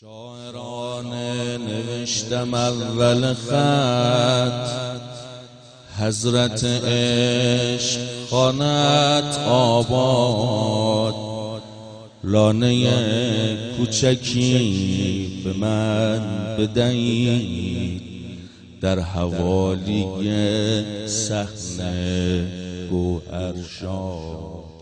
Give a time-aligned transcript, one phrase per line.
[0.00, 4.70] شاعرانه نوشتم اول خط.
[5.98, 8.00] حضرت عشق
[8.30, 11.14] خانت آباد.
[12.24, 18.02] لانه کوچکی به من بدهید.
[18.80, 20.06] در حوالی
[21.06, 22.46] صحنه
[22.90, 24.79] گوهرشاد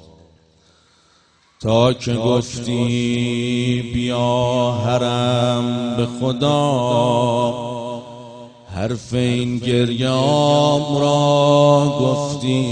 [1.60, 6.58] تا که گفتی بیا حرم به خدا
[8.66, 12.68] حرف این گریام را گفتی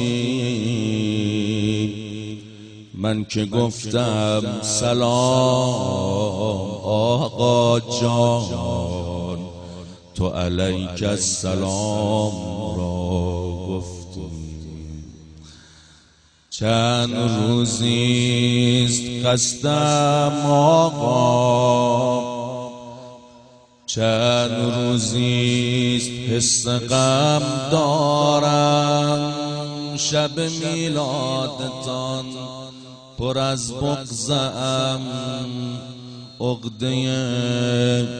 [2.94, 5.80] من که گفتم سلام
[6.84, 9.38] آقا جان
[10.14, 12.32] تو علیک السلام
[12.76, 13.06] را
[16.58, 21.56] چند روزیست قصدم آقا.
[23.86, 29.32] چند روزیست حس غم دارم.
[29.96, 32.24] شب میلادتان
[33.18, 35.00] پر از بغزم
[36.40, 37.06] عقده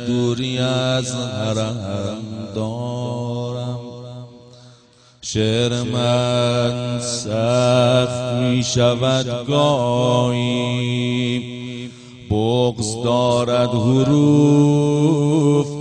[0.07, 1.79] دوری از حرم
[2.55, 2.96] دارم.
[5.33, 11.41] شعر من سخت می شود گاهی.
[12.31, 14.63] بغز دارد حروف.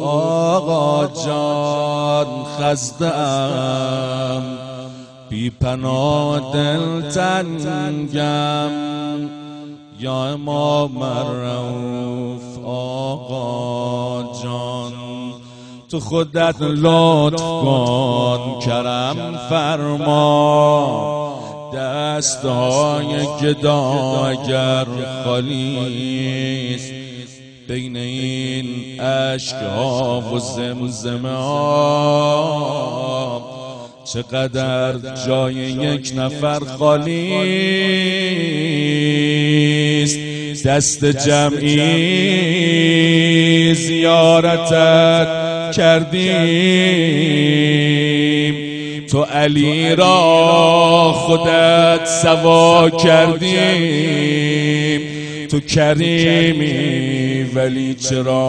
[0.02, 2.28] آقا جان
[2.60, 4.44] خستم.
[5.30, 8.72] بی پناه دل تنگم.
[10.00, 15.05] یا امام مرعوف آقا جان.
[15.90, 21.16] تو خودت لطف کن کرم فرما.
[21.76, 23.26] دستهای
[25.24, 26.78] خالی
[27.68, 32.36] بین این عشق ها و زمزمه ها
[34.06, 37.32] چقدر جای یک نفر خالی
[40.66, 41.74] دست جمعی
[43.74, 45.28] زیارتت
[45.76, 46.26] کردیم.
[49.08, 53.56] تو علی را خودت سوا کردیم.
[55.48, 58.48] تو کریمی ولی چرا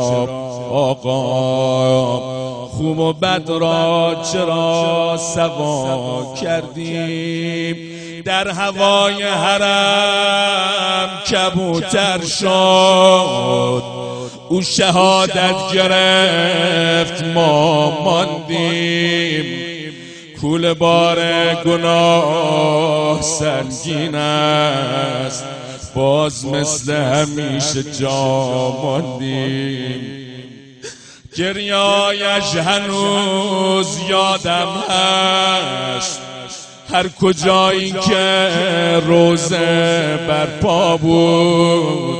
[0.70, 2.35] آقا؟
[2.76, 7.76] خوب و بد را چرا سوا کردیم؟
[8.24, 13.82] در هوای حرم کبوتر شد.
[14.48, 19.44] او شهادت گرفت ما ماندیم.
[20.40, 21.18] کول بار
[21.54, 25.44] گناه سنگین است.
[25.94, 30.25] باز مثل همیشه جا ماندیم.
[31.36, 36.20] گریایش هنوز یادم هست.
[36.92, 38.48] هر کجایی که
[39.06, 42.16] روزه برپا بود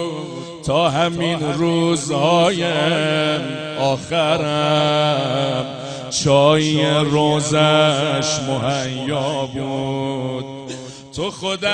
[0.67, 2.65] تا همین روزهای
[3.81, 5.67] آخرم
[6.25, 10.45] چای روزش مهیا بود.
[11.17, 11.67] تو خودت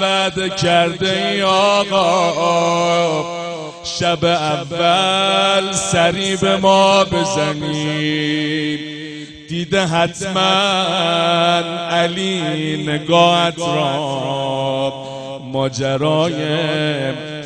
[0.00, 3.41] بد کرده ای آقا.
[3.84, 8.76] شب اول سری به ما بزنی
[9.48, 10.40] دیده حتما
[11.90, 14.92] علی نگاهت را.
[15.52, 16.34] ماجرای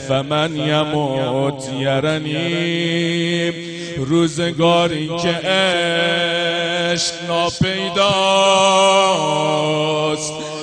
[0.08, 3.53] فمن یموت یرنی.
[3.97, 8.06] روزگاری که عشق ناپیداست.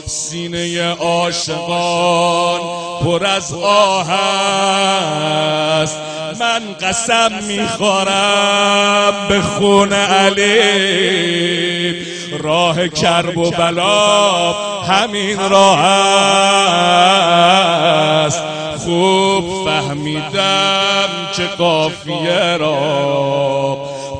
[0.05, 2.59] سینه عاشقان
[3.03, 4.09] پر از آه
[5.81, 5.97] است.
[6.39, 11.33] من قسم می‌خورم به خون علی.
[12.39, 16.73] راه کرب و بلا همین راه است.
[18.85, 23.77] خوب فهمیدم که قافیه را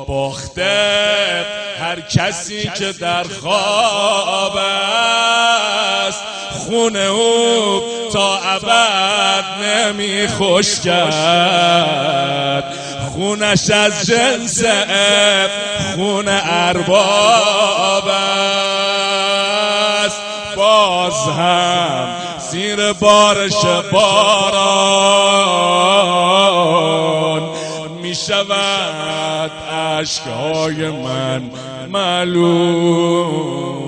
[0.08, 1.44] باخته
[1.80, 5.73] هر کسی که در خواب است
[6.66, 7.82] خونه او
[8.12, 12.64] تا ابد نمی خوش کرد.
[13.14, 14.64] خونش از جنس
[15.94, 18.64] خون ارباب است.
[20.56, 22.08] باز هم
[22.50, 24.74] زیر بارش باران
[28.02, 31.50] می شود عشقهای من
[31.88, 33.83] معلوم.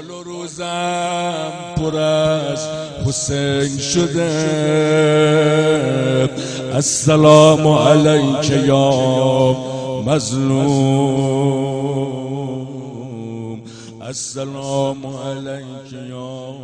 [0.00, 2.68] حال و روزم پر از
[3.06, 4.30] حسین شده.
[6.72, 9.56] السلام علیک یا
[10.06, 11.60] مظلوم.
[14.00, 16.54] السلام علیک یا